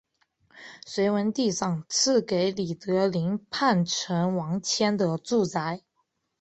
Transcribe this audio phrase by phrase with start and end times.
[0.87, 5.83] 隋文帝赏赐给李德林叛臣王谦的住宅。